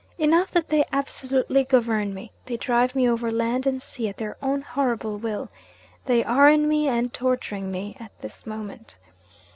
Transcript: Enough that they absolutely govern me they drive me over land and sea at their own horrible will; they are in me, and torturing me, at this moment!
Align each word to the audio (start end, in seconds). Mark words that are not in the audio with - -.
Enough 0.17 0.49
that 0.49 0.69
they 0.69 0.83
absolutely 0.91 1.63
govern 1.63 2.11
me 2.11 2.31
they 2.47 2.57
drive 2.57 2.95
me 2.95 3.07
over 3.07 3.31
land 3.31 3.67
and 3.67 3.79
sea 3.83 4.07
at 4.09 4.17
their 4.17 4.35
own 4.41 4.63
horrible 4.63 5.19
will; 5.19 5.49
they 6.05 6.23
are 6.23 6.49
in 6.49 6.67
me, 6.67 6.87
and 6.87 7.13
torturing 7.13 7.69
me, 7.71 7.95
at 7.99 8.11
this 8.19 8.47
moment! 8.47 8.97